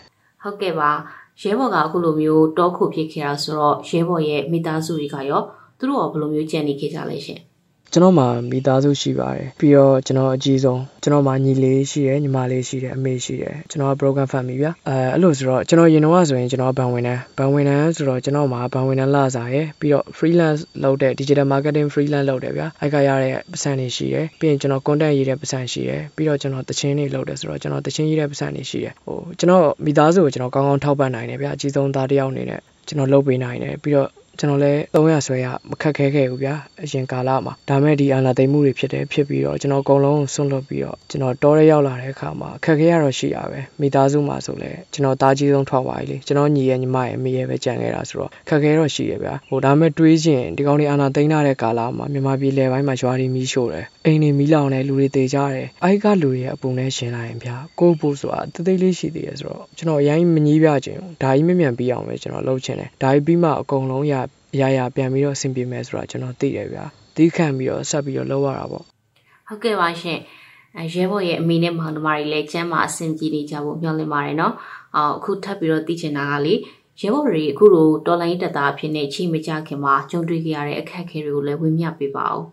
[0.45, 0.91] ဟုတ်ကဲ့ပါ
[1.41, 5.41] ရဲဘော်ကအခုလိုမျိုးတောခုဖြစ်ခဲ့တာဆိုတော့ရဲဘော်ရဲ့မိသားစုတွေကရော
[5.79, 7.39] သူတို့ရောဘယ်လိုမျိုးကြံနေခဲ့ကြလဲရှင်။
[7.93, 64.13] ကျွန်တော်မှာမိသားစုရှိပါတယ်ပြီးတော့ကျွန်တော်အကြီးဆုံးကျွန်တော်မှာညီလေးရှိတယ်ညီမလေးရှိတယ်အမေရှိတယ်ကျွန်တော် broken family ဗျအဲအဲ့လိုဆိုတော့ကျွန်တော်ရင်တော့ဆိုရင်ကျွန်တော်ဘန်ဝင်တန်းဘန်ဝင်တန်းဆိုတော့ကျွန်တော်မှာဘန်ဝင်တန်းလာစားရယ်ပြီးတော့ freelance လုပ်တဲ့ digital marketing freelance လုပ်တယ်ဗျအဲ့ကရတဲ့ပတ်စံတွေရှိတယ်ပြီးရင်ကျွန်တော် content ရေးတဲ့ပတ်စံရှိတယ်ပြီးတော့ကျွန်တော်တခြင်းတွေလုပ်တယ်ဆိုတော့ကျွန်တော်တခြင်းရေးတဲ့ပတ်စံတွေရှိတယ်ဟိုကျွန်တော်မိသားစုကိုကျွန်တော်ကောင်းကောင်းထောက်ပံ့နိုင်တယ်ဗျအကြီးဆုံးသားတစ်ယောက်အနေနဲ့ကျွန်တော်လုပ်ပေးနိုင်တယ်ပြီးတော့ ကျွန်တော်လည်း300ဆွဲရမခက်ခဲခဲ့ဘူးဗျာအရင်ကာလမှာဒါမဲ့ဒီအာနာသိမ့်မှုတွေဖြစ်တယ်ဖြစ်ပြီးတော့ကျွန်တော်အကုန်လုံးဆွန့်လွတ်ပြီးတော့ကျွန်တော်တောရဲရောက်လာတဲ့အခါမှာခက်ခဲရတော့ရှိရပဲမိသားစုမှာဆိုလဲကျွန်တော်သားကြီးဆုံးထွက်သွားပြီလေကျွန်တော်ညီရဲ့ညီမရဲ့အမေရဲ့ပဲကြံခဲ့တာဆိုတော့ခက်ခဲတော့ရှိရဗျာဟိုဒါမဲ့တွေးချင်းဒီကောင်လေးအာနာသိမ့်လာတဲ့ကာလမှာမြန်မာပြည်လယ်ပိုင်းမှာရွာတွေမီးရှို့တယ်အိမ်တွေမီးလောင်တယ်လူတွေတေကြတယ်အဲ့ကလူတွေရဲ့အပုံနဲ့ရှင်လာရင်ဗျာကိုယ့်ဖို့ဆိုတာတသိလေးရှိသေးတယ်ဆိုတော့ကျွန်တော်အရင်မငြီးပြခြင်းဒါကြီးမမြန်ပြီးအောင်ပဲကျွန်တော်လုပ်ချင်တယ်ဒါကြီးပြီးမှအကုန်လုံးရ
[64.53, 66.85] အရာရာပြန်ပြီးတော့အဆင်ပြေမယ်ဆိုတာကျွန်တော်သိတယ်ဗျာ
[67.15, 68.83] တီးခံပြီးတော့ဆက်ပြီးတော့လုပ်ရတာပေါ့
[69.47, 70.19] ဟုတ်ကဲ့ပါရှင်
[70.93, 74.53] ရဲဘော်ရဲ့အမိနဲ့မောင်နှမတွေလည်းကျမ်းမာအဆင်ပြေနေကြဖို့မျှော်လင့်ပါတယ်နော်
[74.95, 76.53] အော်အခုထပ်ပြီးတော့သိချင်တာကလေ
[77.01, 82.43] ရဲဘော်တွေအခုလိုတော်လိုင်းတက်တာအဖြစ်နဲ့ချိန်မကြခင်မှာကြုံတွေ့ခဲ့ရတဲ့အခက်အခဲတွေကိုလည်းဝေမျှပေးပါဦး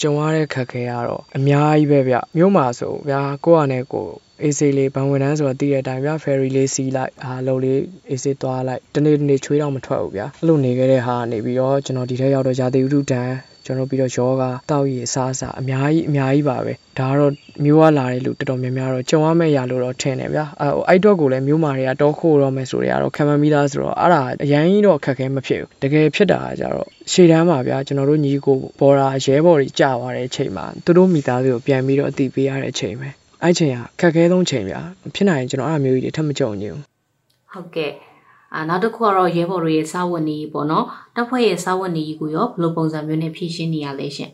[0.00, 4.06] ကြုံရတဲ့ခက်ခဲကတော့အများကြီးပဲဗျမြို့မှာဆိုဗျာကိုယ့်အနေကို
[4.42, 13.34] အေးစေးလေးဘန်ဝန်တန်းဆိုတော့တည်တဲ့အတိုင်းဗျာ ferry လေးစီးလိုက်အားလုံးလေးအေးစေးသွားလိုက်တနေ့တနေ့ချွေးတော့မထွက်ဘူးဗျာအဲ့လိုနေခဲ့တဲ့ဟာနေပြီးတော့ကျွန်တော်ဒီထက်ရောက်တော့ရာသီဥတုတန်း
[13.66, 17.32] ကျွန်တော်ပြီးတော့ယောဂတောက်ရည်အစားအစာအများကြီးအများကြီးပါပဲဒါကတော့
[17.64, 33.08] မျိုးကလာတဲ့လူတော်တော်များများတော့ကြုံရမယ့်ရလို့တော့ထင်တယ်ဗျာအဲအဲ့တော့ကိုလည်းမျိုးမာတွေကတောခိုးတော့မယ်ဆိုတွေကတော့ခံမမိသားဆိုတော့အဲ့ဒါအရင်ကြီးတော့ခက်ခဲမဖြစ်ဘူးတကယ်ဖြစ်တာကကြတော့ရှေ့တန်းပါဗျာကျွန်တော်တို့ညီကိုဘော်ရာရဲဘော်တွေကြာသွားတဲ့အချိန်မှာသူတို့မိသားစုကိုပြန်ပြီးတော့အတိပေးရတဲ့အချိန်ပဲ
[33.46, 34.80] အဲ့ချိန်ကခက်ခဲဆုံးချိန်ဗျာ
[35.14, 36.82] ဖြစ်နိုင်ရင်ကျွန်တော်အဲ့မျိုးကြီးတွေထပ်မကြုံညဘူး
[37.52, 37.92] ဟုတ်ကဲ့
[38.54, 44.30] အာနောက်တစ်ခုကတော့ရဲဘော်တို့ရဲ့စာဝတ်နေပေါ့နော်တပ်ဖွဲ့ရဲ့စာဝတ်နေကြီးကိုရောဘယ်လိုပုံစံမျိုးနဲ့ဖြည့်ရှင်းနေရလဲရှင်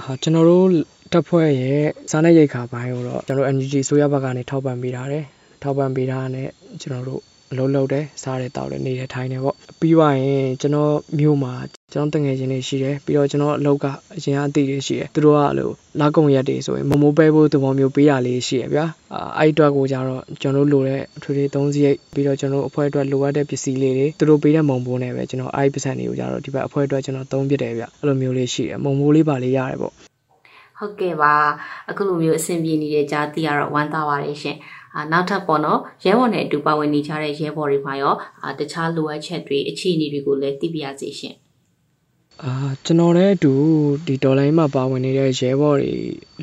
[0.00, 0.68] အာကျွန်တော်တို့
[1.12, 5.24] တပ်ဖွဲ့ရဲ့စားနပ်ရိက္ခာပိုင်းကိုတော့ကျွန်တော်တို့ NGT ဆိုရဘက်ကနေထောက်ပံ့ပေးထားတယ်
[5.62, 6.48] ထောက်ပံ့ပေးထားတဲ့
[6.80, 11.52] ကျွန်တော်တို့ အလုပ်လုပ်တယ်စားတယ်တောက်တယ်နေတယ်ထိုင်တယ်ပေါ့ပြီးသွားရင်ကျွန်တော်မြို့မှာ
[11.92, 18.86] ကျွန်တော်တငယ်ချင်းတွေရှိတယ်ပြီးတော့ကျွန်တော်အလုပ်ကအရင်အသည့်တွေရှိတယ်သူတို့ကအဲ့လိုလာကုန်ရက်တွေဆိုရင်မမိုးပဲဖို့သဘောမျိုးပေးရလေးရှိရဗျာ
[19.38, 29.94] အဲ့အတွက်ကိုကြတော့ကျွန်တော်လိုတဲ့ထွေထွေသုံးစရိတ်ပြီးတော့ကျွန်တော်အဖွဲ့အတွက်လိုအပ်တဲ့ပစ္စည်းလေးတွေသူတို့ပေးတဲ့မုံဘိုးနဲ့ပဲကျွန်တော်အဲ့ပစံတွေကိုကြတော့ဒီဘက်အဖွဲ့အတွက်ကျွန်တော်သုံးပြတယ်ဗျအဲ့လိုမျိုးလေးရှိတယ်မုံဘိုးလေးပါလေးရတယ်ပေါ့
[30.78, 31.34] ဟုတ်ကဲ့ပါ
[31.90, 41.36] အခုလိုမျိုးအဆင်ပြေနေတဲ့ကြားသိရတော့ဝမ်းသာပါတယ်ရှင်အာ နောက်ထပ်ပေါ့နော်ရဲဘော်နဲ့အတူပါဝင်နေကြတဲ့ရဲဘော်တွေမှာရောအာတခြားလိုအပ်ချက်တွေအခြေအနေတွေကိုလည်းသိပြရစီရှင်
[42.42, 42.52] အာ
[42.84, 43.52] ကျွန်တော်လည်းအတူ
[44.06, 45.94] ဒီဒေါ်လာမှာပါဝင်နေတဲ့ရဲဘော်တွေ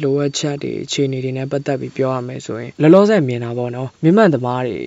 [0.01, 4.77] လိုအပ်ချက်တွေအခြေအနေတွေနဲ့ပတ်သက်ပြီးပြောရမယ်ဆိုရင်လောလောဆယ်မြင်တာပေါ့နော်မြင့်မှန်သမားတွေ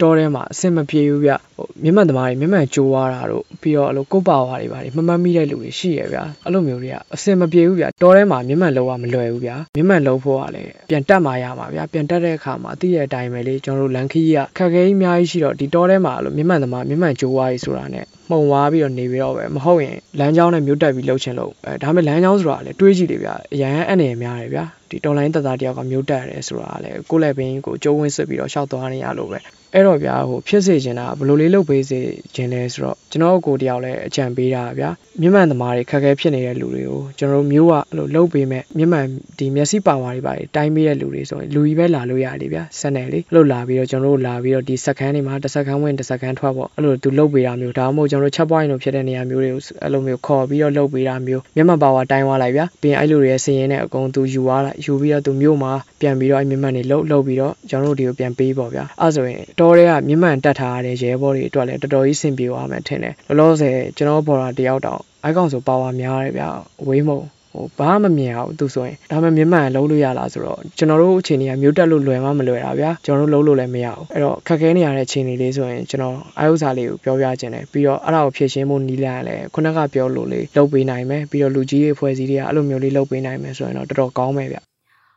[0.00, 29.38] တောထဲမှာအဆင်မပြေဘူးဗျဟိုမြင့်မှန်သမားတွေမြင့်မှန်ကြိုးွားတာတို့ပြီးတော့အဲ့လိုကိုပါဝါတွေပါတွေမမှတ်မိတဲ့လူတွေရှိရဗျအဲ့လိုမျိုးတွေကအဆင်မပြေဘူးဗျတောထဲမှာမြင့်မှန်လောက်ရမလွယ်ဘူးဗျမြင့်မှန်လောက်ဖို့ကလည်းပြန်တက်มาရမှာဗျပြန်တက်တဲ့အခါမှာအတိရဲ့အတိုင်းပဲလေကျွန်တော်တို့လန်ခီးကခက်ခဲကြီးအများကြီးရှိတော့ဒီတောထဲမှာအဲ့လိုမြင့်မှန်သမားမြင့်မှန်ကြိုးွားကြီးဆိုတာနဲ့မှုံဝါပြီးတော့နေပြီးတော့ပဲမဟုတ်ရင်လမ်းကြောင်းနဲ့မြို့တက်ပြီးလှုပ်ချင်လို့အဲဒါပေမဲ့လမ်းကြောင်းဆိုတာလည်းတွေးကြည့်လေဗျအရန်အနေများတယ်ဗျဒီတော်လိုင်းတသားတယောက်ကမျိုးတက်ရတယ်ဆိုတာလည်းကိုယ့်လက်ပင်ကိုကျိုးဝင်းစစ်ပြီးတော့ရှောက်သွားနေရလို့ပဲ
[29.74, 32.00] အဲ့တော့ဗျာဟိုဖြစ်စေချင်တာဘယ်လိုလေးလုပ်ပေးစေ
[32.34, 39.06] ချင်လဲဆိုတော့ကျွန်တော်ကိုတယောက်လည်းအကြံပေးတာဗျာမြမှန်သမားတွေခက်ခဲဖြစ်နေတဲ့လူတွေကိုကျွန်တော်တို့မျိုးကအဲ့လိုလုပ်ပေးမဲ့မြမှန်
[39.38, 66.48] ဒီမျက်စိပါဝါတွေပါတိုင်းပေးတဲ့လူတွေဆိုရင်လူကြီးပဲလာလို့ရတယ်ဗျာဆက်နယ်လေးအဲ့လိုလာပြီးတော့ကျွန်တော်တို့လာပြီးတော့ဒီစက်ခန်းတွေမှာတစ်စက်ခန်းဝင်တစ်စက်ခန်းထွက်ပေါ့အဲ့လိုသူလုပ်ပေးတာမျိုးဒါမှမဟုတ်ကျွန်တော်တို့ချက်ပွိုင်းလို့ဖြစ်တဲ့နေရာမျိုးတွေကိုအဲ့လိုမျိုးခေါ်ပြီးတော့လုပ်ပေးတာမျိုးမြမှန်ပါဝါတိုင်းသွားလိုက်ဗျာပြီးရင်အဲ့လိုတွေရဲ့စည်ရင်နဲ့အကုန်သူယူသွားလိုက်ယူပြီးတော့သူမျိုးမှာပြန်ပြီးတော့အဲ့မြမှန်တွေလှုပ်လှုပ်ပြီးတော့ကျွန်တော်တို့ဒီကိုပြန်ပေးပေါ့ဗျာအဲ့ဆိုရင်တော်တဲ့ကမြမှန်တက်ထားရတဲ့ရဲဘော်တွေအတွက်လည်းတော်တော်ကြီးစင်ပြေသွားမယ်ထင်တယ်လောလောဆယ်ကျွန်တော်ဘော်တာတယောက်တောင်အိုက်ကောင်ဆိုပါဝါများတယ်ဗျာ
[66.88, 67.20] ဝေးမုံ
[67.56, 84.58] ဟိုဘာမှမမြင်အောင်သူဆိုရင်ဒါမှမြင်မှန်လုံးလို့ရလားဆိုတော့ကျွန်တော်တို့အချိန်ကြီးကမျိုးတက်လို့လွယ်မှမလွယ်တာဗျာကျွန်တော်တို့လုံးလို့လည်းမရဘူးအဲ့တော့ခက်ခဲနေရတဲ့အချိန်လေးလေးဆိုရင်ကျွန်တော်အာယုစာလေးကိုပြောပြခြင်းတယ်ပြီးတော့အဲ့ဒါကိုဖြည့်ရှင်းဖို့နီးလန်းလည်းခုနကပြောလို့လေးလုပ်ပေးနိုင်မယ်ပြီးတော့လူကြီးတွေဖွဲ့စည်းတွေကအဲ့လိုမျိုးလေးလုပ်ပေးနိုင်မယ်ဆိုရင်တော့တော်တော်ကောင်းမယ်ဗျ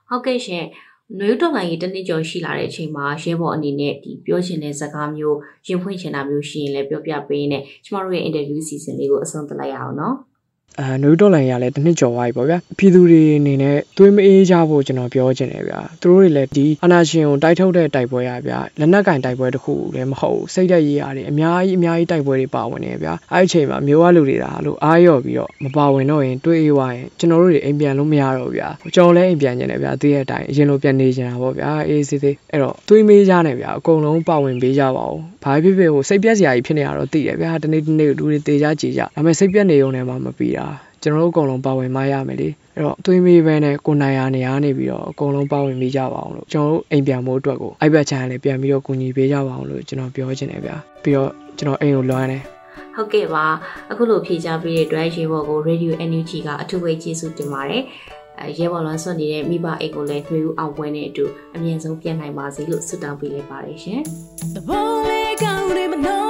[0.09, 0.65] ဟုတ်ကဲ့ရှင်
[1.17, 10.15] နွေတော်လိုင်းကြီးတနည်းကျော်ရှိလာတဲ့အချိန်မှာရဲဘော်အနေနဲ့ဒီပြောချင်တဲ့စကားမျိုးရင်ဖွင့်ချင်တာမျိုးရှိရင်လည်းပြောပြပေးနေကျမတို့ရဲ့ interview season လေးကိုအဆုံးသတ်လိုက်ရအောင်နော်
[10.79, 40.67] အဲနွေတော်လိုင်းရလဲတစ်နှစ်ကျော်သွားပြီပေါ့ဗျာပြည်သူတွေအနေနဲ့သွေးမအေးကြဖို့ကျွန်တော်ပြောချင်တယ်ဗျာသူတို့တွေလည်းဒီအနာရှင်ကိုတိုက်ထုတ်တဲ့တိုက်ပွဲရဗျာလက်နက်ကင်တိုက်ပွဲတစ်ခုလည်းမဟုတ်စိတ်သက်ရေးရတယ်အများကြီးအများကြီးတိုက်ပွဲတွေပါဝင်နေဗျာအဲ့ဒီအချိန်မှာမျိုးဝလူတွေဒါလို့အားရော့ပြီးတော့မပါဝင်တော့ရင်တွေးအေးသွားရင်ကျွန်တော်တို့တွေအိမ်ပြန်လို့မရတော့ဗျာကျွန်တော်လည်းအိမ်ပြန်ကျင်တယ်ဗျာသိတဲ့အတိုင်းအရင်လိုပြန်နေကျင်တာပေါ့ဗျာအေးစစ်စစ်အဲ့တော့သွေးမေးကြနေဗျာအကုန်လုံးပါဝင်ပေးကြပါဦးဘာဖြစ်ဖြစ်ဟိုစိတ်ပြက်စရာကြီးဖြစ်နေရတော့သိတယ်ဗျာတနေ့တနေ့လူတွေတေကြကြည်ကြဒါပေမဲ့စိတ်ပြက်နေုံနဲ့မှမပြီးတာ
[41.01, 52.43] ကျွန်တော်တို့အကုန်လုံးပါဝင်မရမယ်လေအဲ့တော့သွေးမေးပဲနဲ့ကိုနိုင်ရနေရနေပြီးတော့အကုန်လုံးပါဝင်မိကြပါအောင်လို့ကျွန်တော်တို့အိမ်ပြန်ဖို့အတွက်ကိုအိုက်ဘက်ချန်လည်းပြန်ပြီးတော့ကူညီပေးကြပါအောင်လို့ကျွန်တော်ပြောချင်တယ်ဗျာပြီးတော့ကျွန်တော်အိမ်ကိုလွှမ်းတယ်
[52.95, 53.45] ဟုတ်ကဲ့ပါ
[53.91, 57.83] အခုလိုဖြေချပေးတဲ့အတွက်ရေဘော်ကို Radio NUG ကအထူးပဲကျေးဇူးတင်ပါတယ်
[58.39, 61.25] အဲရဲဘော်လွန်ဆွနေတဲ့မိဘအိတ်ကိုလည်းနှွေဦးအောင်ပွဲနဲ့အတူ
[61.55, 64.01] အမြင့်ဆုံးပြန်နိုင်ပါစေလို့ဆုတောင်းပေးလိုက်ပါတယ်ရှင်။
[64.55, 66.28] တဘုံလေး ကောင်းလေးမနှော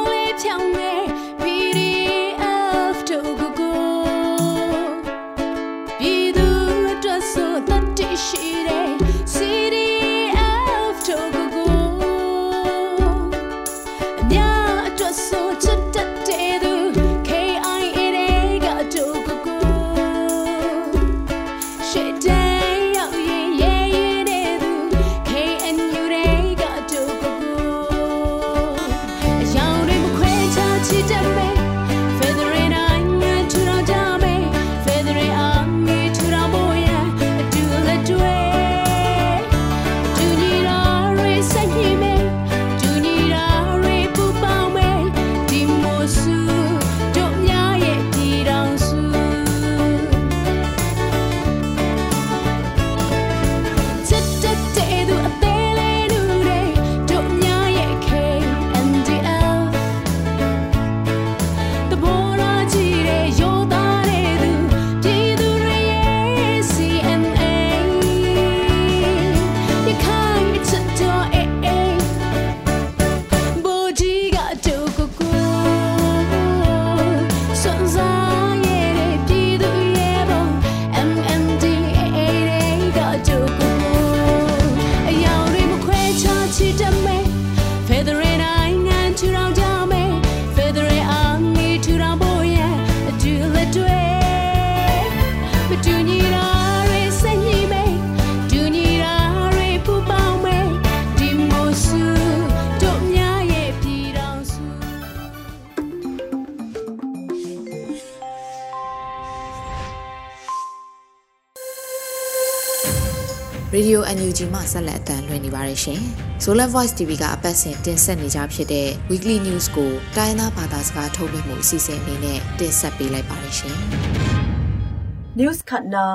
[113.80, 116.02] ရေဒီယို NUG မှဆက်လက်အသံလွှင့်နေပါတယ်ရှင်။
[116.44, 123.78] Solar Voice TV ကအပတ်စဉ်တင်ဆက်နေကြဖြစ်တဲ့ Weekly News ကိုတိုင်းသားဘာသာစကားထုတ်လွှင့်မှုအစီအစဉ်အနေနဲ့တင်ဆက်ပေးလိုက်ပါတယ်ရှင်။
[125.40, 126.06] News khatna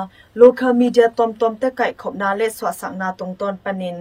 [0.41, 3.97] local media tom tom te kai khopna le swa sakna tong ton panin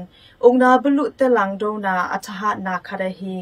[0.47, 3.37] ongna bulu te lang do na atha na khare hi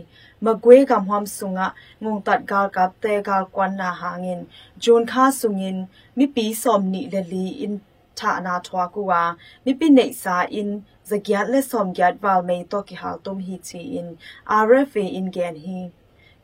[0.44, 1.66] magwe gam hwam sunga
[2.02, 4.40] ngong tat gal kap te gal kwan na hangin
[4.82, 5.78] jon kha sungin
[6.16, 7.74] mi pi som ni le li in
[8.21, 9.23] ทานาทวากูวา
[9.65, 10.69] มิปินเนซาอิน
[11.09, 14.07] สกยัดและสมยัดวาลเมตอกิฮาลตุมฮีชีอิน
[14.51, 15.79] อาร์เรฟอินแกนฮี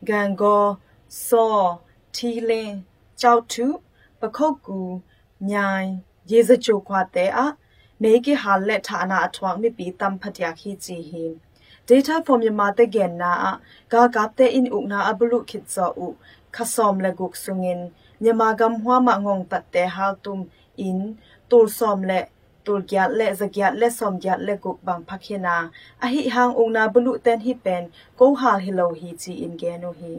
[0.08, 0.42] กันโก
[1.26, 1.46] ซอ
[2.16, 2.74] ทีเลน
[3.18, 3.68] เจ้าทุ
[4.20, 4.80] ปะคกกู
[5.54, 5.84] ญาย
[6.28, 7.46] เยซจูควาเตอะ
[8.00, 11.26] เนกิฮาลและทานาทวงมิปีตัมพัทยาคีจีฮี
[11.86, 13.58] data from yama te gen na
[13.90, 16.08] ga gap te in uk na abulu khit zo u
[16.54, 17.80] khasom le guk sungin
[18.24, 20.48] nyama gam hwa ma ngong tat te hal tum
[20.88, 21.00] in
[21.50, 22.20] ตูซอมและ
[22.66, 25.56] ตู tul gyat le zagyat le som gyat le guk bang phakhina
[26.04, 27.82] a hi hang ong na bulu ten hi pen
[28.18, 30.14] ko hal hi lo hi chi in ge no hi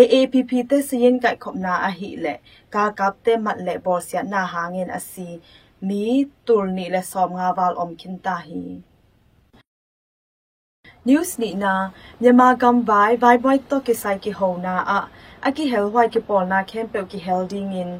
[0.00, 2.34] AAPP te siyin kai khop na a hi le
[2.74, 5.28] ka kap te mat le bor sia na hangin asi
[5.86, 6.02] mi
[6.46, 8.62] tul ni le som nga wal om kin ta hi
[11.08, 14.96] news ni na myama gam vai vai boy to ke sai ki ho na a
[15.50, 17.92] aki hel hwai ki pol na khem pe ki helding in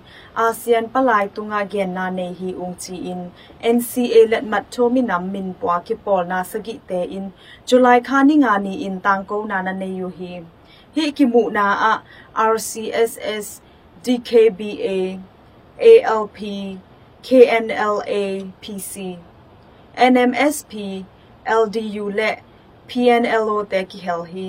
[0.47, 3.23] ASEAN palai tunga gen na nei hi ung chi in
[3.71, 7.31] NCA let mat thomi nam min pwa ki pol na sagi te in
[7.73, 10.33] July khani nga ni in tang ko na na nei yu hi
[10.99, 11.93] hi ki mu na a
[12.49, 13.49] RCSS
[14.09, 14.99] DKBA
[15.93, 16.39] ALP
[17.29, 18.23] KNLA
[18.67, 19.17] PC
[20.11, 20.73] NMSP
[21.63, 22.33] LDU และ
[22.94, 24.48] PNLO te ki hel hi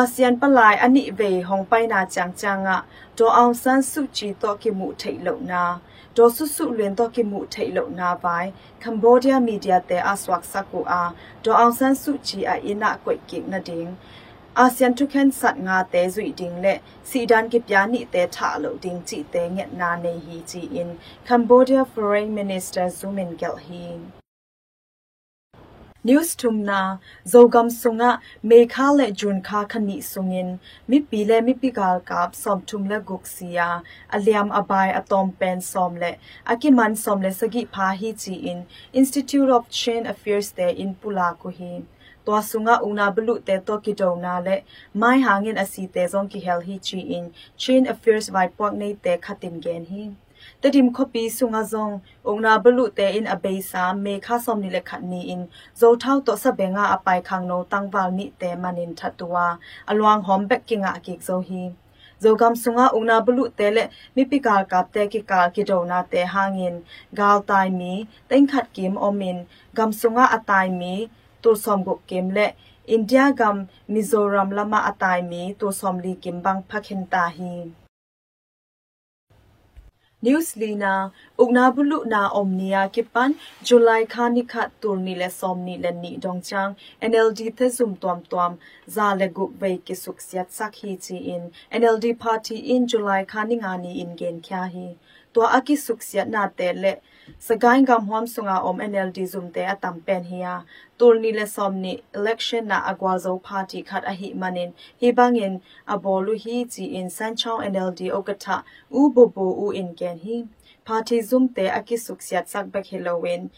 [0.00, 2.76] ASEAN palai ani ve hong pai na chang chang a
[3.20, 5.62] do aung san su chi to ki mu thei lo na
[6.20, 8.52] do su su lwen to ki mu thei lo na bai
[8.86, 11.00] Cambodia media te aswak sako a
[11.42, 13.98] do aung san su chi a ina kwai ki na ding
[14.68, 18.26] ASEAN to khen sat nga te zui ding le si dan ki pya ni te
[18.40, 23.38] tha lo ding chi te nget na nei hi chi in Cambodia foreign minister Zumin
[23.44, 23.86] Gelhi
[26.04, 31.70] news tumna zogam sunga mekha le jun kha khani sungin mi pi le mi pi
[31.70, 33.66] gal kap som tum le guk sia
[34.18, 36.10] aliam abai atom pen som le
[36.54, 41.28] akiman som le sagi pha hi chi in institute of chain affairs te in pula
[41.44, 41.70] ko hi
[42.26, 44.58] to sunga una blu te to ki do na le
[45.04, 48.92] mai hangin asi te zong ki hel hi chi in chain affairs vai pok nei
[49.06, 50.10] te khatin gen hi
[50.62, 51.88] တတိမခပီဆုငါဇုံ
[52.26, 55.44] အုံနာဘလူတဲအင်အဘေးစာမေခါစုံနိလက်ခတ်နီအင်
[55.80, 59.46] ဇောထောက်တော့ဆဘေငါအပိုင်ခေါင်နိုတန်းဝါလ်နိတဲမနင်ထတ်တဝါ
[59.90, 61.62] အလွန်ဟ ோம் ဘက်ကင်ငါအကိကဇောဟီ
[62.22, 66.76] zogam sunga ungna bulu tele mi pikal kap te ki kal ki dona te hangin
[67.18, 67.94] gal tai mi
[68.28, 69.38] teng khat kim omin
[69.76, 70.94] gam sunga atai mi
[71.42, 72.46] tur som go kim le
[72.96, 73.56] india gam
[73.92, 77.54] mizoram lama atai mi tur som li kim bang phakhen ta hi
[80.22, 87.56] newslina ugnabulu na omnia kipan july khani kha turni le somni le ni dongchang nld
[87.56, 91.50] the zum tom tom za le gu ve ki suk siat sak hi chi in
[91.80, 94.88] nld party in july khani ngani in gen kya hi
[95.31, 96.93] านีอินเกนแค่ฮีตัวอากิสุกเสียนาเตและ
[97.47, 100.47] สกายกำหอมสุงาอม NLD ซุมเตอตัมเป็นเฮีย
[100.99, 104.69] ตูลนีและซอมนี election นาอากวาโซ party คัดอหิมันิน
[105.01, 105.53] ฮีบังอิน
[105.91, 108.57] อบอลุฮีจีอินซันชอง NLD อกะทะ
[108.93, 110.37] อูโบโบอูอินแกนฮี
[110.87, 113.49] party zoom te akisuk siat sak bek halloween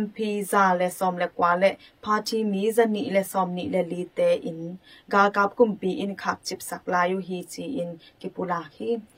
[0.00, 0.16] mp
[0.50, 1.70] za le som le kwa le
[2.04, 4.78] party mi za ni le som ni le li te in
[5.12, 8.88] ga kap kum pi in khak chip sak la yu hi chi in kipula hi
[8.96, 9.11] abe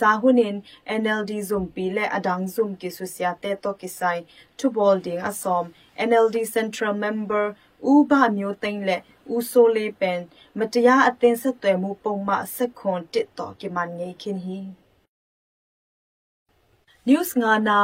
[0.00, 0.56] sa hunin
[1.00, 4.18] NLD zoom pi le adang zoom ki susya te to kisai
[4.58, 5.64] to bolding asom
[6.08, 7.44] NLD central member
[7.92, 9.02] ဥပမျိုးသိမ့်လက်
[9.34, 10.20] ဦးဆိုလေးပင်
[10.58, 14.60] မတရားအသင်းဆက်သွယ်မှုပုံမှန်ဆက်ခွန်တစ်တော်ကိမန်ငိခင်ဟီ
[17.08, 17.78] news nga na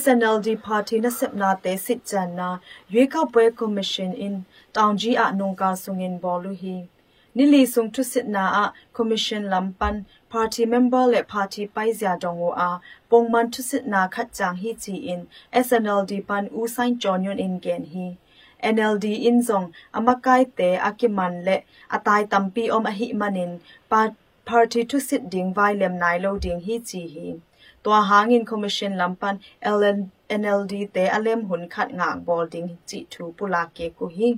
[0.00, 2.48] SNLD party na sepna te sit chan na
[2.94, 4.34] yue ka pwe commission in
[4.74, 6.76] taung ji a nong ka sungin bolu hi
[7.35, 12.39] nili sung thu sit na a commission lampan party member le party pai zia dong
[12.47, 12.69] o a
[13.09, 15.27] pongman thu sit na khat chang hi chi in
[15.65, 18.07] SNLD pan u sain jonyon in gen hi
[18.73, 21.57] NLD in zong amakai te akiman le
[21.95, 23.51] atai tampi om a hi manin
[24.45, 27.27] party to sit ding vai lem nai lo ding hi chi hi
[27.85, 29.35] ตัวหางอินคอมมิชชั่นลำปัน
[29.77, 29.97] LN
[30.41, 34.29] NLD เตอเลมหุนขัดงางบอลดิงจิทูปุลาเกกุฮิ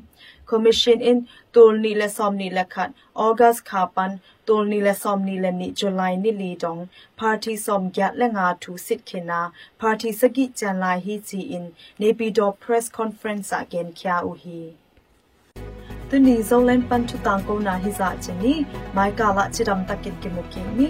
[0.49, 1.17] คอมมิชชั่นอิน
[1.55, 4.11] ตูลนีและซอมนีและขัดออกัสคาปัน
[4.47, 6.77] ตูลนีและซอมนีและนิจุลัยนิลีดอง
[7.19, 9.41] พาร์ทีซอมยัดและงาทูสิทธินา
[9.79, 11.65] พาร์ทีสกิจันลายฮิจีอิน
[11.97, 14.61] เนปิดอเพรสคอนเฟรนซ์อเกนคยาอุฮี
[16.09, 18.53] ตุนีโซเลนปันทุตังโกนาฮิซาเจนี
[18.93, 20.89] ไมกาละจิดัมตะกินกิมุกิมี